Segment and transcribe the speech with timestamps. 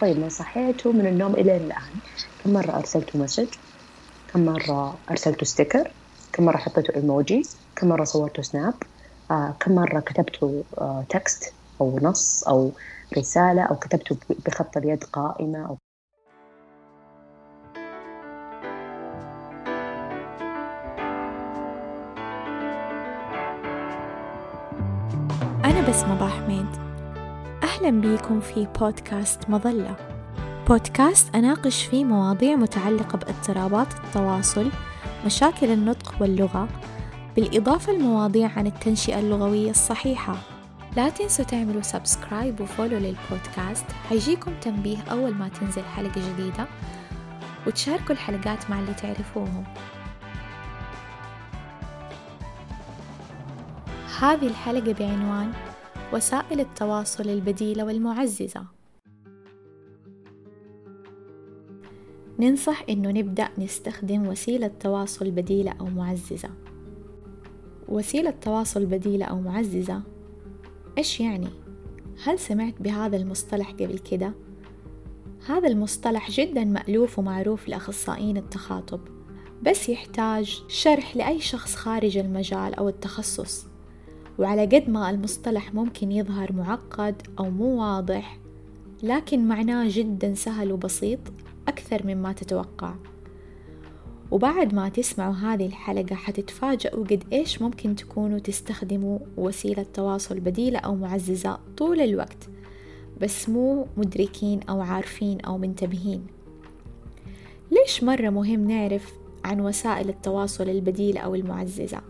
[0.00, 1.92] طيب من صحيتوا من النوم إلى الآن.
[2.44, 3.48] كم مرة أرسلتوا message؟
[4.32, 5.90] كم مرة أرسلتوا sticker؟
[6.32, 7.42] كم مرة حطيتوا إيموجي؟
[7.76, 8.74] كم مرة صورتوا snap؟
[9.30, 12.70] آه كم مرة كتبتوا آه text أو نص أو
[13.18, 14.16] رسالة أو كتبتوا
[14.46, 15.76] بخط اليد قائمة أو
[25.64, 26.14] أنا بسمة
[28.00, 29.96] بيكم في بودكاست مظلة.
[30.68, 34.70] بودكاست أناقش فيه مواضيع متعلقة باضطرابات التواصل
[35.26, 36.68] مشاكل النطق واللغة
[37.36, 40.36] بالإضافة لمواضيع عن التنشئة اللغوية الصحيحة.
[40.96, 43.86] لا تنسوا تعملوا سبسكرايب وفولو للبودكاست.
[44.08, 46.66] حيجيكم تنبيه أول ما تنزل حلقة جديدة
[47.66, 49.64] وتشاركوا الحلقات مع اللي تعرفوهم.
[54.20, 55.52] هذه الحلقة بعنوان
[56.12, 58.64] وسائل التواصل البديلة والمعززة
[62.38, 66.50] ننصح إنه نبدأ نستخدم وسيلة تواصل بديلة أو معززة
[67.88, 70.02] وسيلة تواصل بديلة أو معززة
[70.98, 71.48] إيش يعني؟
[72.24, 74.32] هل سمعت بهذا المصطلح قبل كده؟
[75.46, 79.00] هذا المصطلح جدا مألوف ومعروف لأخصائيين التخاطب
[79.62, 83.71] بس يحتاج شرح لأي شخص خارج المجال أو التخصص
[84.38, 88.38] وعلى قد ما المصطلح ممكن يظهر معقد أو مو واضح
[89.02, 91.18] لكن معناه جدا سهل وبسيط
[91.68, 92.94] أكثر مما تتوقع
[94.30, 100.94] وبعد ما تسمعوا هذه الحلقة حتتفاجئوا قد إيش ممكن تكونوا تستخدموا وسيلة تواصل بديلة أو
[100.94, 102.48] معززة طول الوقت
[103.20, 106.26] بس مو مدركين أو عارفين أو منتبهين
[107.70, 109.12] ليش مرة مهم نعرف
[109.44, 112.00] عن وسائل التواصل البديلة أو المعززة؟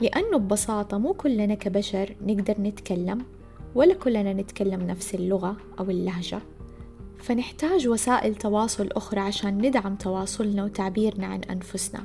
[0.00, 3.24] لأنه ببساطة مو كلنا كبشر نقدر نتكلم
[3.74, 6.40] ولا كلنا نتكلم نفس اللغة أو اللهجة.
[7.18, 12.04] فنحتاج وسائل تواصل أخرى عشان ندعم تواصلنا وتعبيرنا عن أنفسنا.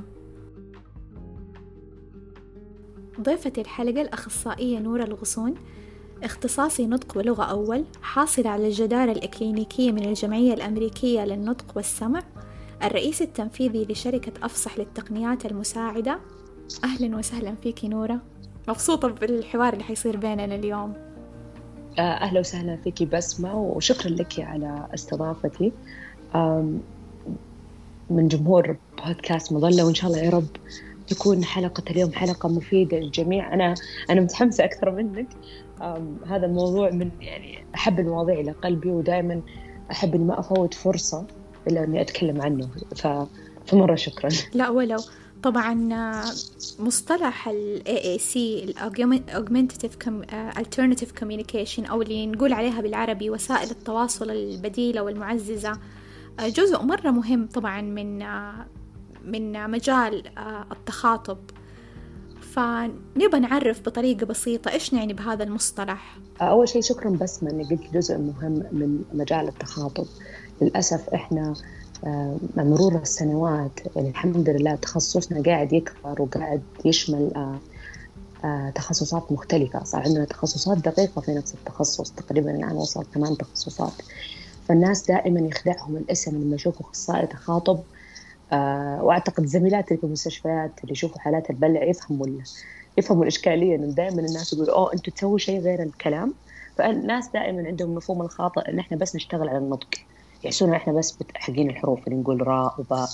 [3.20, 5.54] ضيفة الحلقة الأخصائية نورة الغصون
[6.22, 12.22] اختصاصي نطق ولغة أول حاصلة على الجدارة الإكلينيكية من الجمعية الأمريكية للنطق والسمع
[12.82, 16.20] الرئيس التنفيذي لشركة أفصح للتقنيات المساعدة
[16.84, 18.18] أهلا وسهلا فيكي نورة.
[18.68, 20.92] مبسوطة بالحوار اللي حيصير بيننا اليوم.
[21.98, 25.72] آه، أهلا وسهلا فيكي بسمة وشكرا لك على استضافتي.
[28.10, 30.46] من جمهور بودكاست مظلة وإن شاء الله يا رب
[31.08, 33.54] تكون حلقة اليوم حلقة مفيدة للجميع.
[33.54, 33.74] أنا
[34.10, 35.28] أنا متحمسة أكثر منك.
[36.26, 39.40] هذا الموضوع من يعني أحب المواضيع إلى قلبي ودائما
[39.90, 41.26] أحب إني ما أفوت فرصة
[41.68, 42.68] إلا إني أتكلم عنه.
[42.96, 43.06] ف
[43.66, 44.30] فمرة شكرا.
[44.54, 44.98] لا ولو.
[45.42, 45.74] طبعا
[46.78, 48.74] مصطلح ال AAC ال
[49.30, 49.96] Augmentative
[50.58, 55.72] Alternative Communication أو اللي نقول عليها بالعربي وسائل التواصل البديلة والمعززة
[56.40, 58.18] جزء مرة مهم طبعا من
[59.24, 60.22] من مجال
[60.72, 61.38] التخاطب.
[62.40, 66.18] فنبغى نعرف بطريقة بسيطة إيش نعني بهذا المصطلح.
[66.40, 70.06] أول شيء شكرا بسمة أنك قلت جزء مهم من مجال التخاطب.
[70.62, 71.54] للأسف إحنا
[72.56, 77.58] مع مرور السنوات الحمد لله تخصصنا قاعد يكبر وقاعد يشمل آه،
[78.44, 79.84] آه، تخصصات مختلفة.
[79.84, 83.92] صار عندنا تخصصات دقيقة في نفس التخصص تقريبا الآن وصل ثمان تخصصات.
[84.68, 87.80] فالناس دائما يخدعهم الاسم لما يشوفوا أخصائي تخاطب
[88.52, 92.26] آه، وأعتقد زميلاتي في المستشفيات اللي يشوفوا حالات البلع يفهموا
[92.98, 96.34] يفهموا الإشكالية إنه دائما الناس يقولوا أوه أنتم تسووا شيء غير الكلام.
[96.76, 99.88] فالناس دائما عندهم مفهوم الخاطئ إن إحنا بس نشتغل على النطق.
[100.44, 103.08] يحسون إحنا بس حقين الحروف اللي نقول راء وباء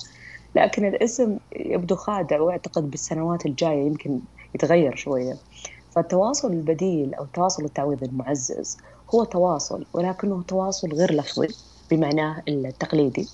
[0.55, 4.21] لكن الاسم يبدو خادع واعتقد بالسنوات الجاية يمكن
[4.55, 5.33] يتغير شوية.
[5.95, 8.77] فالتواصل البديل أو التواصل التعويضي المعزز
[9.15, 11.47] هو تواصل ولكنه تواصل غير لفظي
[11.91, 13.29] بمعناه التقليدي.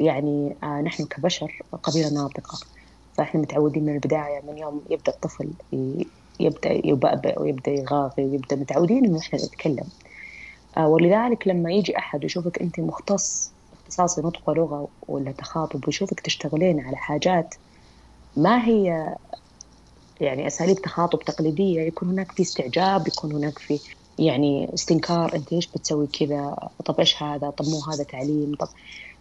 [0.00, 2.58] يعني آه نحن كبشر قبيلة ناطقة
[3.12, 5.52] فإحنا متعودين من البداية من يوم يبدأ الطفل
[6.40, 9.88] يبدأ يبأبأ ويبدأ يغاغي ويبدأ متعودين إنه إحنا نتكلم.
[10.78, 16.96] ولذلك لما يجي أحد يشوفك أنت مختص اختصاصي نطق ولغة ولا تخاطب ويشوفك تشتغلين على
[16.96, 17.54] حاجات
[18.36, 19.16] ما هي
[20.20, 23.80] يعني أساليب تخاطب تقليدية يكون هناك في استعجاب يكون هناك في
[24.18, 28.68] يعني استنكار أنت إيش بتسوي كذا؟ طب إيش هذا؟ طب مو هذا تعليم؟ طب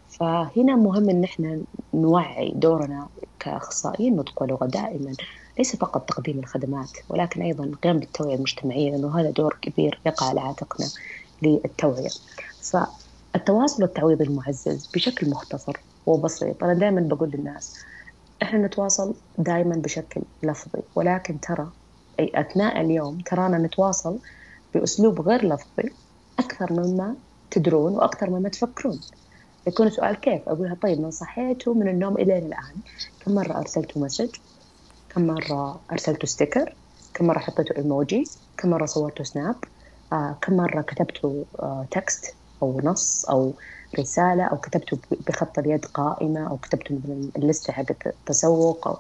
[0.08, 1.62] فهنا مهم إن إحنا
[1.94, 3.10] نوعي دورنا
[3.40, 5.16] كأخصائيين نطق ولغه دائما
[5.58, 10.42] ليس فقط تقديم الخدمات ولكن أيضا القيام بالتوعية المجتمعية لأنه هذا دور كبير يقع على
[10.42, 10.92] عاتقنا.
[11.42, 12.10] للتوعية.
[12.62, 17.80] فالتواصل التعويضي المعزز بشكل مختصر وبسيط أنا دائما بقول للناس
[18.42, 21.68] إحنا نتواصل دائما بشكل لفظي ولكن ترى
[22.20, 24.18] أي أثناء اليوم ترانا نتواصل
[24.74, 25.92] بأسلوب غير لفظي
[26.40, 27.16] أكثر مما
[27.52, 29.00] تدرون وأكثر مما تفكرون.
[29.68, 32.76] يكون سؤال كيف؟ أقولها طيب من صحيتوا من النوم إلى الآن.
[33.26, 34.30] كم مرة أرسلتوا message؟
[35.10, 36.76] كم مرة أرسلتوا sticker؟
[37.14, 38.24] كم مرة حطيتوا إيموجي؟
[38.58, 39.56] كم مرة صورتوا snap؟
[40.42, 43.58] كم مرة كتبتوا آه text أو نص أو
[44.00, 49.00] رسالة أو كتبتوا بخط اليد قائمة أو كتبتوا من ال list ة حقت التسوق أو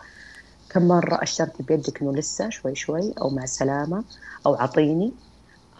[0.69, 4.05] كم مرة أشرت بيدك إنه لسه شوي شوي أو مع السلامة
[4.45, 5.19] أو عطيني؟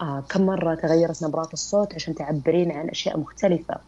[0.00, 3.84] آه كم مرة تغيرت نبرات الصوت عشان تعبرين عن أشياء مختلفة؟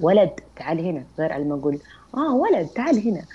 [0.00, 1.82] ولد تعال هنا غير على ما أقول.
[2.16, 3.26] آه ولد تعال هنا.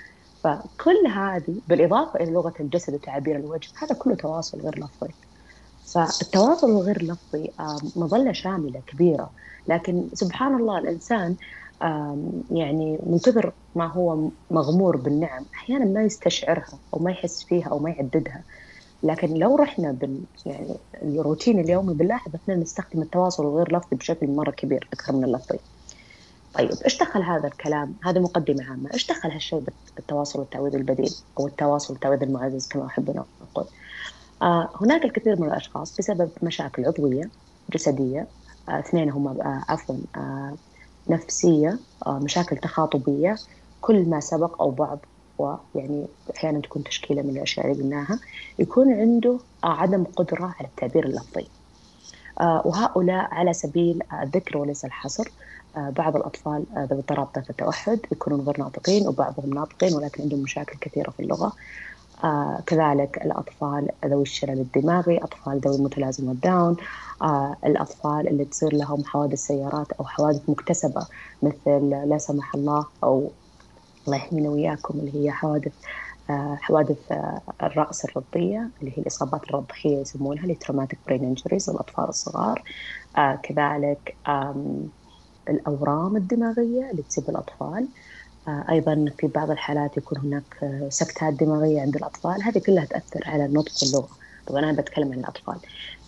[0.44, 5.14] فكل هذه بالإضافة إلى لغة الجسد وتعابير الوجه هذا كله تواصل غير لفظي.
[5.94, 9.30] فالتواصل الغير لفظي آه مظلة شاملة كبيرة
[9.68, 11.36] لكن سبحان الله الإنسان
[12.50, 17.78] يعني من كثر ما هو مغمور بالنعم أحيانا ما يستشعرها أو ما يحس فيها أو
[17.78, 18.44] ما يعددها
[19.02, 24.50] لكن لو رحنا بال يعني الروتين اليومي بنلاحظ إحنا نستخدم التواصل الغير لفظي بشكل مرة
[24.50, 25.58] كبير أكثر من اللفظي.
[26.54, 29.64] طيب إيش دخل هذا الكلام؟ هذه مقدمة عامة، إيش دخل هالشيء
[29.96, 33.26] بالتواصل والتعويض البديل أو التواصل والتعويض المعزز كما احب نقول.
[33.50, 33.68] آه
[34.82, 37.32] هناك الكثير من الأشخاص بسبب مشاكل عضوية
[37.74, 38.32] جسدية
[38.68, 40.58] آه اثنين هم آه عفوا آه
[41.08, 43.42] نفسية آه، مشاكل تخاطبية
[43.80, 45.06] كل ما سبق أو بعض
[45.38, 48.20] ويعني أحيانا تكون تشكيلة من الأشياء اللي قلناها
[48.58, 51.52] يكون عنده آه، عدم قدرة على التعبير اللفظي.
[52.40, 55.24] آه، وهؤلاء على سبيل الذكر وليس الحصر
[55.76, 61.20] بعض الأطفال ذوي اضطراب التوحد يكونون غير ناطقين وبعضهم ناطقين ولكن عندهم مشاكل كثيرة في
[61.20, 61.52] اللغة.
[62.24, 66.76] آه كذلك الأطفال ذوي الشلل الدماغي أطفال ذوي متلازمة داون
[67.22, 71.06] آه الأطفال اللي تصير لهم حوادث سيارات أو حوادث مكتسبة
[71.42, 73.30] مثل لا سمح الله أو
[74.06, 75.72] الله يحمينا وياكم اللي هي حوادث
[76.30, 76.98] آه حوادث
[77.62, 82.62] الرأس الرضية اللي هي الإصابات الرضخية يسمونها اللي traumatic brain injuries الأطفال الصغار.
[83.42, 84.16] كذلك
[85.48, 87.88] الأورام الدماغية اللي تصيب الأطفال.
[88.48, 90.54] أيضا في بعض الحالات يكون هناك
[90.88, 92.42] سكتات دماغية عند الأطفال.
[92.42, 94.16] هذه كلها تأثر على النطق واللغة
[94.50, 95.56] طبعا أنا بتكلم عن الأطفال.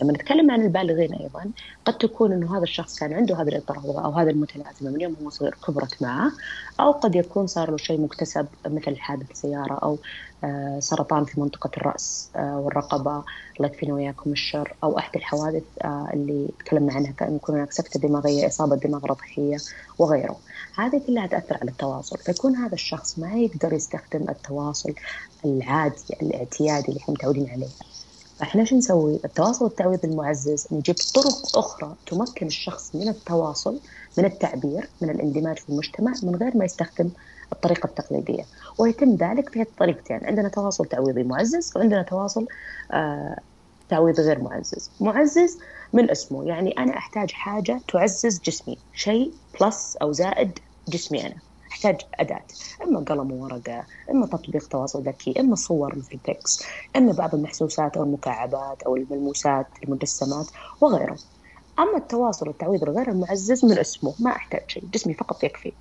[0.02, 1.50] لما نتكلم عن البالغين أيضا
[1.84, 5.30] قد تكون أنه هذا الشخص كان عنده هذا الاضطراب أو هذا المتلازمة من يوم هو
[5.30, 6.32] صغير كبرت معه
[6.80, 9.98] أو قد يكون صار له شيء مكتسب مثل حادث سيارة أو
[10.44, 13.24] آه، سرطان في منطقة الرأس والرقبة
[13.56, 18.46] الله يكفينا وياكم الشر أو أحد الحوادث اللي تكلمنا عنها كان يكون هناك سكتة دماغية
[18.46, 19.56] إصابة دماغ رضخية
[19.98, 20.36] وغيره.
[20.78, 22.18] هذه كلها تأثر على التواصل.
[22.18, 24.94] فيكون هذا الشخص ما يقدر يستخدم التواصل
[25.44, 27.68] العادي الاعتيادي اللي إحنا متعودين عليه.
[28.42, 33.80] فاحنا شو نسوي؟ التواصل التعويض المعزز نجيب طرق أخرى تمكن الشخص من التواصل
[34.18, 37.10] من التعبير من الاندماج في المجتمع من غير ما يستخدم
[37.52, 38.48] الطريقة التقليدية.
[38.78, 42.46] ويتم ذلك في طريقتين عندنا تواصل تعويضي معزز وعندنا تواصل
[42.92, 43.36] آه
[43.88, 44.92] تعويض غير معزز.
[45.00, 45.58] معزز
[45.92, 51.42] من اسمه يعني أنا أحتاج حاجة تعزز جسمي شيء plus أو زائد جسمي أنا.
[51.72, 52.46] أحتاج أداة.
[52.82, 56.62] إما قلم وورقة إما تطبيق تواصل ذكي إما صور مثل تكس
[56.96, 60.46] إما بعض المحسوسات أو المكعبات أو الملموسات المجسمات
[60.80, 61.16] وغيره
[61.78, 65.76] أما التواصل والتعويض الغير المعزز من اسمه ما أحتاج شيء جسمي فقط يكفي.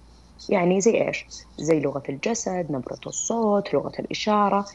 [0.49, 1.25] يعني زي إيش؟
[1.59, 4.65] زي لغة الجسد نبرة الصوت لغة الإشارة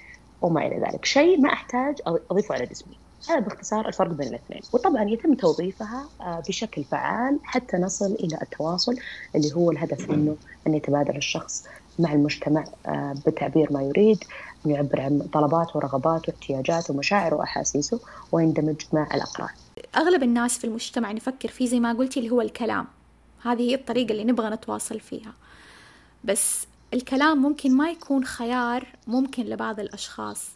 [0.40, 1.04] وما إلى ذلك.
[1.04, 1.94] شيء ما أحتاج
[2.30, 3.00] أضيفه على جسمي.
[3.28, 4.60] هذا باختصار الفرق بين الاثنين.
[4.72, 8.96] وطبعا يتم توظيفها آه، بشكل فعال حتى نصل إلى التواصل
[9.34, 11.64] اللي هو الهدف منه أن يتبادل الشخص
[11.98, 14.24] مع المجتمع آه، بتعبير ما يريد
[14.66, 18.00] يعبر عن طلباته ورغباته واحتياجاته ومشاعره وأحاسيسه
[18.32, 19.48] ويندمج مع الأقران.
[19.96, 22.86] أغلب الناس في المجتمع نفكر فيه زي ما قلتي اللي هو الكلام.
[23.42, 25.32] هذه هي الطريقة اللي نبغى نتواصل فيها.
[26.24, 30.55] بس الكلام ممكن ما يكون خيار ممكن لبعض الأشخاص.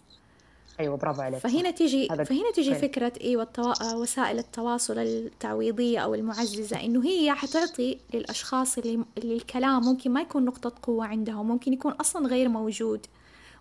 [0.81, 1.41] أيوه برافو عليك.
[1.41, 3.95] فهنا تيجي فهنا تيجي فكرة إيوه التوا...
[3.95, 9.05] وسائل التواصل التعويضية أو المعززة إنه هي حتعطي للأشخاص اللي...
[9.19, 13.07] اللي الكلام ممكن ما يكون نقطة قوة عندهم ممكن يكون أصلا غير موجود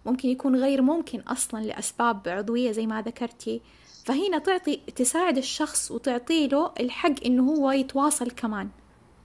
[0.06, 3.62] ممكن يكون غير ممكن أصلا لأسباب عضوية زي ما ذكرتي.
[4.06, 8.70] فهنا تعطي تساعد الشخص وتعطي له الحق إنه هو يتواصل كمان.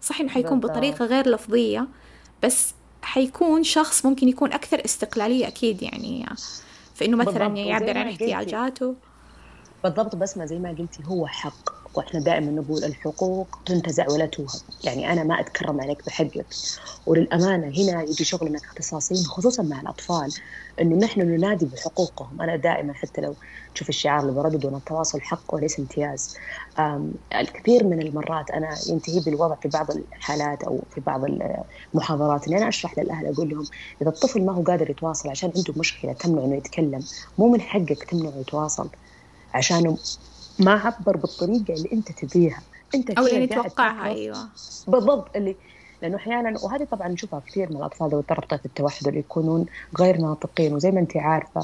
[0.00, 1.88] صح إنه حيكون بطريقة غير لفظية
[2.42, 6.26] بس حيكون شخص ممكن يكون أكثر استقلالية أكيد يعني.
[6.94, 8.96] في انه مثلا يعبر عن احتياجاته.
[9.84, 11.70] بالضبط بس ما زي ما قلتي هو حق.
[11.94, 16.46] وإحنا دائما نقول الحقوق تنتزع ولا توهب يعني أنا ما أتكرم عليك بحقك.
[17.06, 20.28] وللأمانة هنا يجي شغلنا كاختصاصيين خصوصا مع الأطفال.
[20.80, 22.42] انه نحن ننادي بحقوقهم.
[22.42, 23.38] أنا دائما حتى لو
[23.74, 26.34] تشوف الشعار اللي بردده إن التواصل حق وليس امتياز.
[27.34, 31.20] الكثير من المرات أنا ينتهي بالوضع في بعض الحالات أو في بعض
[31.94, 32.48] المحاضرات.
[32.48, 33.68] إني أنا أشرح للأهل أقول لهم
[34.02, 37.00] إذا الطفل ما هو قادر يتواصل عشان عنده مشكلة تمنع إنه يتكلم
[37.38, 38.90] مو من حقك تمنعه يتواصل.
[39.54, 39.96] عشان
[40.58, 42.62] ما عبر بالطريقة اللي أنت تبيها.
[42.94, 44.48] أنت أو اللي نتوقعها أيوه.
[44.88, 45.56] بالضبط اللي
[46.02, 49.66] لأنه أحيانا وهذه طبعا نشوفها كثير من الأطفال ذوي اضطراب التوحد اللي يكونون
[50.00, 51.60] غير ناطقين وزي ما أنت عارفة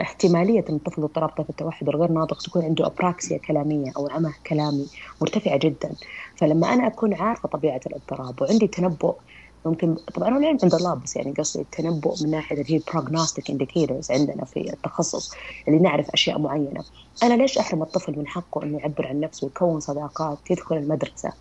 [0.00, 4.86] احتمالية إن الطفل اضطراب التوحد الغير ناطق تكون عنده أبراكسيا كلامية أو عمى كلامي
[5.20, 5.96] مرتفعة جدا.
[6.36, 9.20] فلما أنا أكون عارفة طبيعة الاضطراب وعندي تنبؤ
[9.64, 14.10] ممكن طبعا العلم عند الله بس يعني قصدي التنبؤ من ناحية اللي هي prognostic indicators
[14.10, 15.30] عندنا في التخصص
[15.68, 16.84] اللي نعرف أشياء معينة.
[17.22, 21.32] أنا ليش أحرم الطفل من حقه إنه يعبر عن نفسه ويكون صداقات يدخل المدرسة؟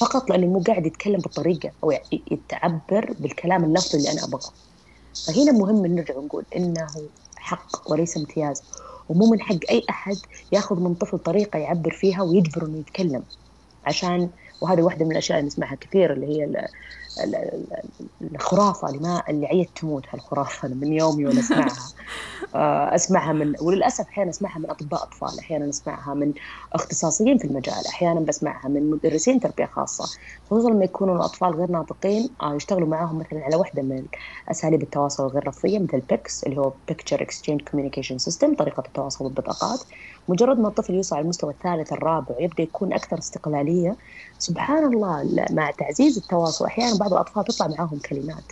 [0.00, 1.92] فقط لأنه مو قاعد يتكلم بالطريقة أو
[2.30, 4.52] يتعبر بالكلام اللفظي اللي أنا أبغاه.
[5.26, 6.86] فهنا مهم نرجع ونقول إنه
[7.36, 8.62] حق وليس امتياز.
[9.08, 10.16] ومو من حق أي أحد
[10.52, 13.24] يأخذ من طفل طريقة يعبر فيها ويجبره إنه يتكلم.
[13.84, 14.30] عشان
[14.60, 16.68] وهذه واحدة من الأشياء اللي نسمعها كثير اللي هي
[18.22, 21.88] الخرافة اللي ما اللي عيت تموت هالخرافة من يومي وأنا أسمعها.
[22.54, 26.32] آه، أسمعها من وللأسف أحيانا أسمعها من أطباء أطفال أحيانا أسمعها من
[26.72, 30.04] اختصاصيين في المجال أحيانا بسمعها من مدرسين تربية خاصة.
[30.50, 34.06] خصوصا لما يكونوا الاطفال غير ناطقين آه، يشتغلوا معاهم مثلا على واحدة من
[34.50, 39.80] أساليب التواصل الغير لفظيه مثل PECS اللي هو picture exchange communication system طريقة التواصل بالبطاقات.
[40.28, 43.96] مجرد ما الطفل يوصل على المستوى الثالث الرابع ويبدا يكون أكثر استقلالية.
[44.38, 48.44] سبحان الله مع تعزيز التواصل أحيانا بعض الأطفال تطلع معاهم كلمات.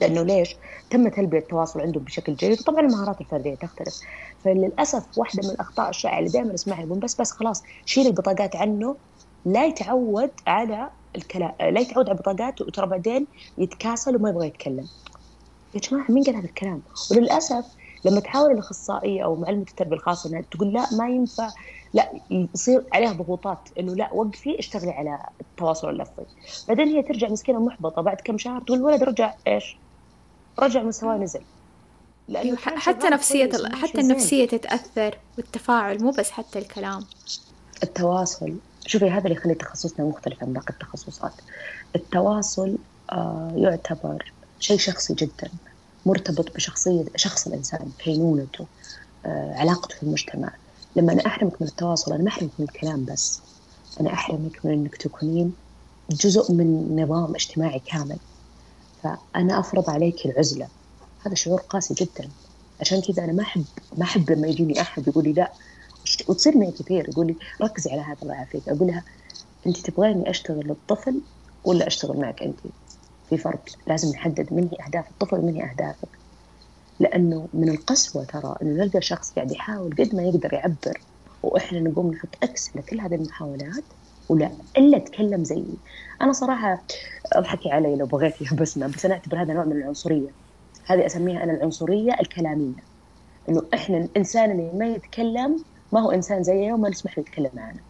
[0.00, 0.56] لأنه ليش؟
[0.90, 4.00] تم تلبية التواصل عندهم بشكل جيد وطبعا المهارات الفردية تختلف.
[4.44, 8.96] فللأسف واحدة من الأخطاء الشائعة اللي دائما أسمعها يقول بس بس خلاص شيل البطاقات عنه.
[9.44, 13.26] لا يتعود على الكلام لا يتعود على البطاقات وترى بعدين
[13.58, 14.88] يتكاسل وما يبغى يتكلم.
[15.74, 17.64] يا جماعة مين قال هذا الكلام؟ وللأسف
[18.04, 21.50] لما تحاول الأخصائية أو معلمه التربيه الخاصه إنها تقول لا ما ينفع.
[21.94, 26.26] لا يصير عليها ضغوطات إنه لا وقفي اشتغلي على التواصل اللفظي.
[26.68, 29.76] بعدين هي ترجع مسكينة محبطه بعد كم شهر تقول الولد رجع إيش؟
[30.58, 31.40] رجع مستواه نزل.
[32.28, 37.04] لأنه أيوة حتى نفسية حتى النفسية تتأثر والتفاعل مو بس حتى الكلام.
[37.82, 41.32] التواصل شوفي هذا اللي يخلي تخصصنا مختلف عن باقي التخصصات.
[41.96, 42.78] التواصل
[43.12, 45.50] آه يعتبر شيء شخصي جدا.
[46.06, 48.66] مرتبط بشخصية شخص الإنسان كينونته
[49.26, 50.52] آه علاقته في المجتمع.
[50.96, 53.40] لما أنا أحرمك من التواصل أنا ما أحرمك من الكلام بس.
[54.00, 55.52] أنا أحرمك من أنك تكونين
[56.10, 58.18] جزء من نظام اجتماعي كامل.
[59.02, 60.68] فأنا أفرض عليك العزلة.
[61.26, 62.28] هذا شعور قاسي جدا.
[62.80, 63.64] عشان كذا أنا ما أحب
[63.96, 65.52] ما أحب لما يجيني أحد يقول لي لا.
[66.28, 68.68] وتصير معي كثير يقول لي ركزي على هذا الله يعافيك.
[68.68, 69.04] أقول لها
[69.66, 71.20] أنت تبغاني أشتغل للطفل
[71.64, 72.58] ولا أشتغل معك أنت؟
[73.28, 73.62] في فرق.
[73.86, 76.18] لازم نحدد من هي أهداف الطفل ومن هي أهدافك
[77.00, 81.02] لأنه من القسوة ترى إنه نلقى شخص قاعد يحاول قد ما يقدر يعبر
[81.42, 83.84] وإحنا نقوم نحط أكس لكل هذه المحاولات
[84.28, 85.82] ولا إلا تكلم زيي
[86.22, 86.86] أنا صراحة
[87.32, 90.36] اضحكي علي لو بغيتي يا بسمة بس أنا أعتبر هذا نوع من العنصرية.
[90.86, 92.88] هذه أسميها أنا العنصرية الكلامية.
[93.48, 97.84] إنه إحنا الإنسان اللي ما يتكلم ما هو إنسان زينا وما نسمح له يتكلم معنا.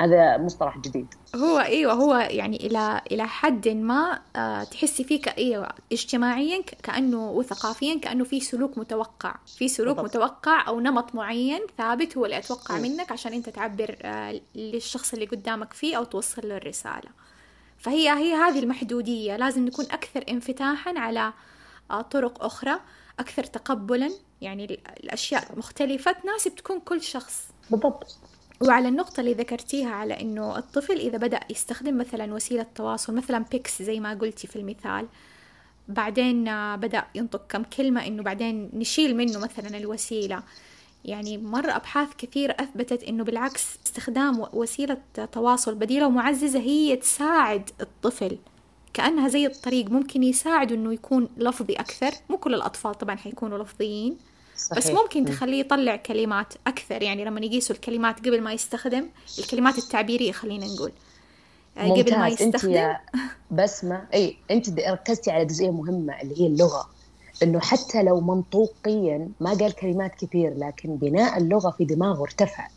[0.00, 1.14] هذا مصطلح جديد.
[1.36, 7.98] هو إيوه هو يعني إلى إلى حد ما آه تحسي فيه إيوه اجتماعيا كأنه وثقافيا
[7.98, 9.34] كأنه في سلوك متوقع.
[9.58, 10.16] في سلوك بالضبط.
[10.16, 12.82] متوقع أو نمط معين ثابت هو اللي أتوقع م.
[12.82, 17.10] منك عشان أنت تعبر آه للشخص اللي قدامك فيه أو توصل له الرسالة.
[17.78, 19.36] فهي هي هذه المحدودية.
[19.36, 21.32] لازم نكون أكثر انفتاحا على
[21.90, 22.80] آه طرق أخرى
[23.18, 24.10] أكثر تقبلا.
[24.40, 27.48] يعني الأشياء مختلفة تناسب تكون كل شخص.
[27.70, 28.18] بالضبط.
[28.60, 33.82] وعلى النقطة اللي ذكرتيها على إنه الطفل إذا بدأ يستخدم مثلا وسيلة تواصل مثلا بيكس
[33.82, 35.08] زي ما قلتي في المثال
[35.88, 36.44] بعدين
[36.76, 40.42] بدأ ينطق كم كلمة إنه بعدين نشيل منه مثلا الوسيلة.
[41.04, 44.98] يعني مرة أبحاث كثير أثبتت إنه بالعكس استخدام وسيلة
[45.32, 48.38] تواصل بديلة ومعززة هي تساعد الطفل.
[48.94, 52.10] كأنها زي الطريق ممكن يساعد إنه يكون لفظي أكثر.
[52.30, 54.18] مو كل الأطفال طبعا حيكونوا لفظيين.
[54.58, 54.78] صحيح.
[54.78, 60.32] بس ممكن تخليه يطلع كلمات أكثر يعني لما يقيسوا الكلمات قبل ما يستخدم الكلمات التعبيرية
[60.32, 60.92] خلينا نقول.
[61.78, 62.96] آه، قبل ما يستخدم أنت
[63.50, 66.88] بسمة إي أنت ركزتي على جزئية مهمة اللي هي اللغة.
[67.42, 72.68] إنه حتى لو منطوقيا ما قال كلمات كثير لكن بناء اللغة في دماغه ارتفع.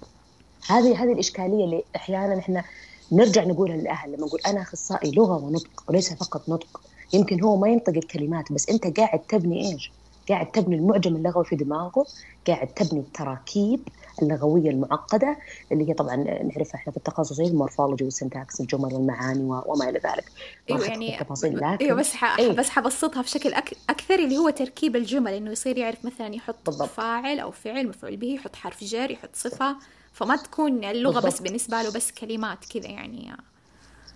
[0.67, 2.63] هذه هذه الإشكالية اللي أحيانا إحنا
[3.11, 6.81] نرجع نقولها للأهل لما نقول أنا أخصائي لغة ونطق وليس فقط نطق.
[7.13, 9.91] يمكن هو ما ينطق الكلمات بس أنت قاعد تبني إيش؟
[10.29, 12.05] قاعد تبني المعجم اللغوي في دماغه
[12.47, 13.87] قاعد تبني التراكيب
[14.21, 15.37] اللغوية المعقدة
[15.71, 19.99] اللي هي طبعا نعرفها إحنا في التخصص ال morphology وال syntax الجمل والمعاني وما إلى
[19.99, 20.31] ذلك
[20.69, 22.39] أيوه يعني لكن أيوه بس ح...
[22.39, 22.53] أيوة.
[22.53, 23.73] بس حبسطها بشكل أك...
[23.89, 26.89] أكثر اللي هو تركيب الجمل إنه يصير يعرف مثلا يحط بالضبط.
[26.89, 29.75] فاعل أو فعل مفعول به يحط حرف جر يحط صفة
[30.13, 31.33] فما تكون اللغة بالضبط.
[31.33, 33.31] بس بالنسبة له بس كلمات كذا يعني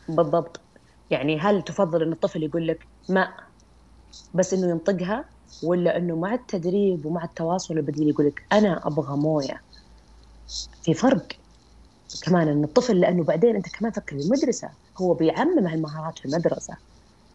[0.10, 0.60] بالضبط
[1.12, 3.34] يعني هل تفضل إن الطفل يقول لك ماء
[4.34, 9.62] بس إنه ينطقها ولا إنه مع التدريب ومع التواصل البديل يقول لك أنا أبغى موية.
[10.82, 11.28] في فرق
[12.24, 14.70] كمان ان الطفل لأنه بعدين أنت كمان فكر المدرسة
[15.02, 16.78] هو بيعمم هالمهارات في المدرسة.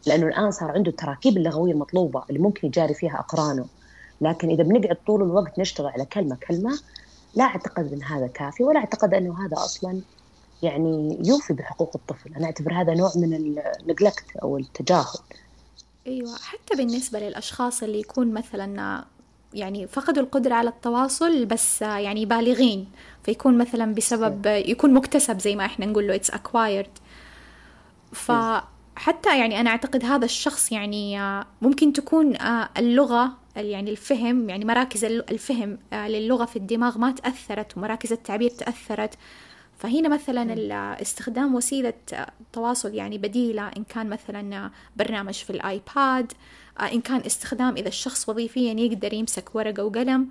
[0.06, 3.68] لأنه الآن صار عنده التراكيب اللغوية المطلوبة اللي ممكن يجاري فيها أقرانه.
[4.20, 6.70] لكن إذا بنقعد طول الوقت نشتغل على كلمة كلمة
[7.34, 10.02] لا أعتقد إن هذا كافي ولا أعتقد إنه هذا أصلا
[10.62, 12.34] يعني يوفي بحقوق الطفل.
[12.34, 15.18] أنا أعتبر هذا نوع من النجلكت أو التجاهل.
[16.06, 19.04] أيوه حتى بالنسبة للأشخاص اللي يكون مثلا
[19.54, 22.88] يعني فقدوا القدرة على التواصل بس يعني بالغين
[23.24, 26.88] فيكون مثلا بسبب يكون مكتسب زي ما إحنا نقول له it's acquired.
[28.12, 31.20] فحتى يعني أنا أعتقد هذا الشخص يعني
[31.62, 32.36] ممكن تكون
[32.78, 39.14] اللغة يعني الفهم يعني مراكز الفهم للغة في الدماغ ما تأثرت ومراكز التعبير تأثرت.
[39.80, 41.92] فهنا مثلا استخدام وسيلة
[42.52, 46.32] تواصل يعني بديلة إن كان مثلا برنامج في الآيباد
[46.92, 50.28] إن كان استخدام إذا الشخص وظيفيا يقدر يمسك ورقة وقلم.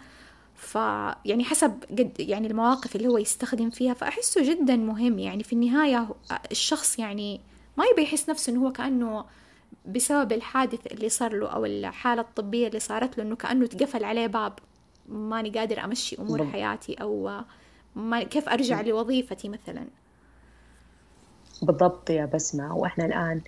[0.55, 5.19] فيعني حسب قد يعني المواقف اللي هو يستخدم فيها فأحسه جدا مهم.
[5.19, 6.09] يعني في النهاية
[6.51, 7.41] الشخص يعني
[7.77, 9.25] ما يبي يحس نفسه إنه هو كأنه
[9.85, 14.27] بسبب الحادث اللي صار له أو الحالة الطبية اللي صارت له إنه كأنه تقفل عليه
[14.27, 14.53] باب
[15.07, 17.41] ماني قادر أمشي أمور حياتي أو
[17.99, 19.85] ما كيف أرجع لوظيفتي مثلا؟
[21.61, 23.41] بالضبط يا بسمة وإحنا الآن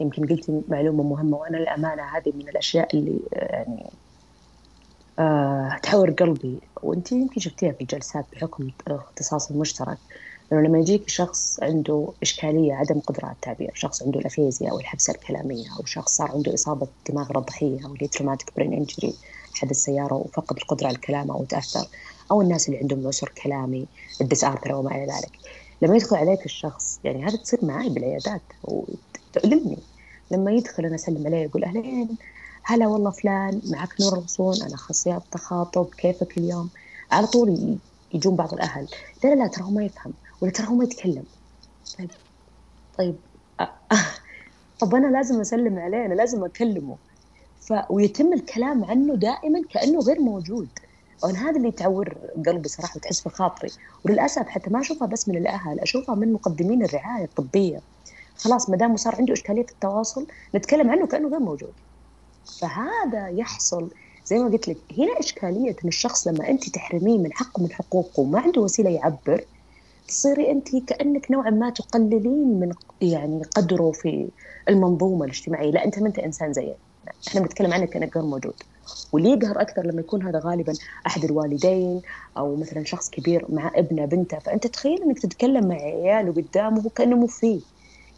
[0.00, 3.90] يمكن قلتي معلومة مهمة وأنا الأمانة هذه من الأشياء اللي يعني
[5.18, 6.60] آه تحور قلبي.
[6.82, 9.98] وأنت يمكن شفتيها في الجلسات بحكم الاختصاص المشترك
[10.52, 14.80] إنه لما يجيك شخص عنده إشكالية عدم قدرة على التعبير شخص عنده ال aphasia أو
[14.80, 17.30] الحبسة الكلامية أو شخص صار عنده إصابة دماغ
[17.62, 19.14] أو اللي traumatic brain injury
[19.54, 21.86] حدث سيارة وفقد القدرة على الكلام أو تأثر
[22.30, 23.86] أو الناس اللي عندهم عسر كلامي
[24.20, 25.38] ال dysarthria وما إلى ذلك.
[25.82, 29.78] لما يدخل عليك الشخص يعني هذا تصير معي بالعيادات وتؤلمني
[30.30, 32.16] لما يدخل أنا أسلم عليه يقول أهلين
[32.62, 36.70] هلا والله فلان معك نور الغصون أنا أخصائي تخاطب كيفك اليوم؟
[37.12, 37.78] على طول
[38.14, 38.88] يجون بعض الأهل.
[39.24, 41.24] لا لا لا ترى هو ما يفهم ولا ترى هو ما يتكلم.
[41.98, 42.10] طيب
[42.98, 43.16] طيب
[44.80, 46.96] طب أنا لازم أسلم عليه أنا لازم أكلمه.
[47.60, 47.72] ف...
[47.90, 50.68] ويتم الكلام عنه دائما كأنه غير موجود.
[51.22, 53.70] وأنا هذا اللي تعور قلبي صراحة وتحس في خاطري
[54.04, 57.82] وللأسف حتى ما أشوفها بس من الأهل أشوفها من مقدمين الرعاية الطبية.
[58.36, 61.72] خلاص ما دام صار عنده إشكالية التواصل نتكلم عنه كأنه غير موجود.
[62.60, 63.90] فهذا يحصل
[64.24, 68.20] زي ما قلت لك هنا إشكالية إن الشخص لما أنت تحرميه من حق من حقوقه
[68.20, 69.44] وما عنده وسيلة يعبر
[70.08, 74.30] تصيري أنت كأنك نوعا ما تقللين من يعني قدره في
[74.68, 75.70] المنظومة الاجتماعية.
[75.70, 76.76] لا أنت ما أنت إنسان زينا
[77.28, 78.54] إحنا بنتكلم عنك كأنك غير موجود.
[79.12, 80.72] واللي يقهر أكثر لما يكون هذا غالبا
[81.06, 82.02] أحد الوالدين
[82.36, 84.38] أو مثلا شخص كبير مع ابنة بنته.
[84.38, 87.60] فأنت تخيل إنك تتكلم مع عياله قدامه كانه مو فيه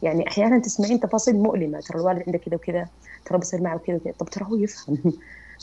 [0.02, 1.80] يعني أحيانا تسمعين تفاصيل مؤلمة.
[1.80, 2.88] ترى الوالد عنده كذا وكذا
[3.24, 4.12] ترى بصير معه كذا وكذا.
[4.18, 4.98] طب ترى هو يفهم.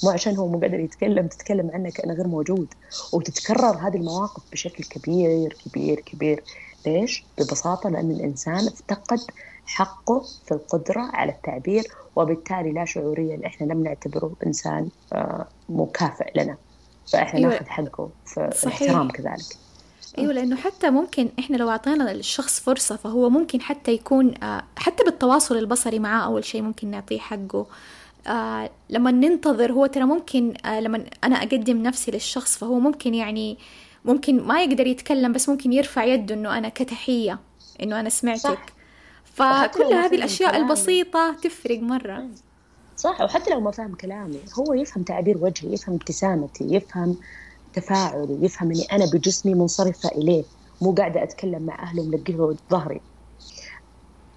[0.03, 2.67] مو عشان هو مو قادر يتكلم تتكلم عنه كأنه غير موجود.
[3.13, 6.43] وتتكرر هذه المواقف بشكل كبير كبير كبير.
[6.85, 9.19] ليش؟ ببساطة لأن الإنسان افتقد
[9.67, 11.83] حقه في القدرة على التعبير
[12.15, 16.57] وبالتالي لا شعوريا إحنا لم نعتبره إنسان آه، مكافئ لنا
[17.11, 17.51] فإحنا أيوة.
[17.51, 18.81] ناخذ حقه في صحيح.
[18.81, 19.57] الاحترام كذلك
[20.17, 25.03] إيوه لأنه حتى ممكن إحنا لو أعطينا للشخص فرصة فهو ممكن حتى يكون آه، حتى
[25.03, 27.65] بالتواصل البصري معاه أول شيء ممكن نعطيه حقه
[28.27, 33.57] آه لما ننتظر هو ترى ممكن آه لما أنا أقدم نفسي للشخص فهو ممكن يعني
[34.05, 37.39] ممكن ما يقدر يتكلم بس ممكن يرفع يده إنه أنا كتحية
[37.83, 38.65] إنه أنا سمعتك صح.
[39.37, 40.65] فكل هذه الأشياء كلامي.
[40.65, 42.29] البسيطة تفرق مرة.
[42.95, 47.17] صح وحتى لو ما فهم كلامي هو يفهم تعبير وجهي يفهم ابتسامتي يفهم
[47.73, 50.45] تفاعلي يفهم إني أنا بجسمي منصرفة إليه
[50.81, 53.01] مو قاعدة أتكلم مع أهله وملقيه ظهري.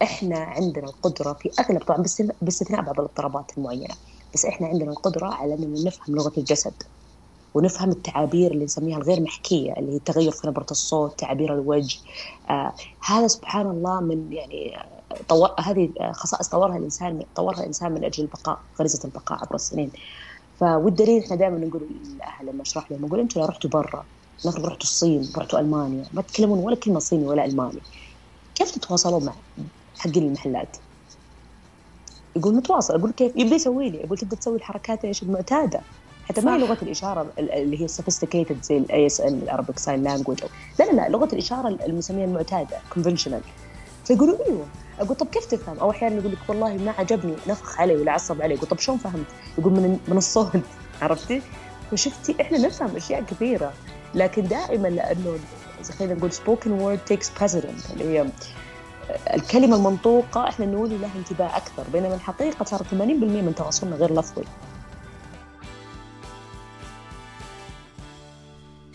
[0.02, 2.02] إحنا عندنا القدرة في أغلب طبعا
[2.42, 3.94] باستثناء بعض الاضطرابات المعينة
[4.34, 6.82] بس إحنا عندنا القدرة على ان نفهم لغة الجسد.
[7.54, 11.98] ونفهم التعابير اللي نسميها الغير محكية اللي هي التغير في نبرة الصوت تعابير الوجه.
[12.50, 12.72] آه
[13.04, 14.76] هذا سبحان الله من يعني
[15.28, 19.90] طور هذه خصائص طورها الإنسان طورها الإنسان من أجل البقاء غريزة البقاء عبر السنين.
[20.62, 21.82] والدليل إحنا دائما نقول
[22.14, 24.04] للاهل لما أشرح لهم نقول أنتم لو رحتوا برا
[24.46, 27.80] نفرض رحتوا الصين رحتوا ألمانيا ما تتكلمون ولا كلمة صيني ولا ألماني.
[28.54, 29.34] كيف تتواصلون مع
[29.98, 30.76] حقين المحلات؟
[32.36, 35.80] يقول نتواصل أقول كيف؟ يبدأ يسوي لي يقول تبدأ تسوي الحركات إيش؟ المعتادة.
[36.30, 40.40] حتى ما هي لغة الإشارة اللي هي sophisticated زي ال ASL ال Arabic sign language
[40.78, 43.42] لا لا لا لغة الإشارة المسمية المعتادة conventional
[44.04, 44.66] فيقولوا إيوه
[45.00, 48.42] أقول طب كيف تفهم؟ أو أحيانا يقول لك والله ما عجبني نفخ علي ولا عصب
[48.42, 49.26] علي، أقول طب شلون فهمت؟
[49.58, 50.60] يقول من من الصوت
[51.02, 51.42] عرفتي؟
[51.90, 53.72] فشفتي إحنا نفهم أشياء كثيرة
[54.14, 55.38] لكن دائما لأنه
[55.98, 58.26] خلينا نقول spoken word takes precedent اللي هي
[59.34, 64.44] الكلمة المنطوقة إحنا نولي لها انتباه أكثر بينما الحقيقة صار 80% من تواصلنا غير لفظي.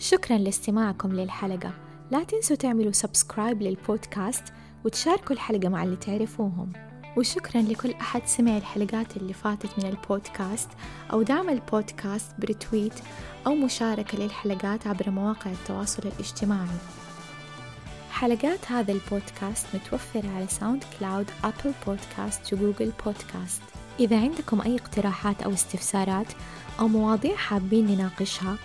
[0.06, 1.72] شكرا لاستماعكم للحلقة.
[2.10, 4.42] لا تنسوا تعملوا سبسكرايب للبودكاست
[4.84, 6.72] وتشاركوا الحلقة مع اللي تعرفوهم.
[7.16, 10.68] وشكرا لكل أحد سمع الحلقات اللي فاتت من البودكاست
[11.12, 12.92] أو دعم البودكاست ب retweet
[13.46, 16.78] أو مشاركة للحلقات عبر مواقع التواصل الاجتماعي.
[18.10, 23.62] حلقات هذا البودكاست متوفرة على ساوند كلاود أبل بودكاست وجوجل بودكاست
[24.00, 26.32] إذا عندكم أي اقتراحات أو استفسارات
[26.80, 28.56] أو مواضيع حابين نناقشها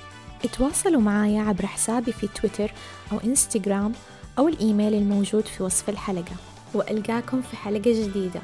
[0.43, 2.73] اتواصلوا معايا عبر حسابي في تويتر
[3.11, 3.93] أو إنستغرام
[4.39, 6.35] أو الإيميل الموجود في وصف الحلقة.
[6.73, 8.41] وألقاكم في حلقة جديدة.